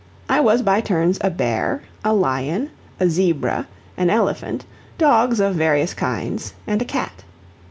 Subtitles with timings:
[0.27, 4.65] I was by turns a bear, a lion, a zebra, an elephant,
[4.97, 7.23] dogs of various kinds, and a cat.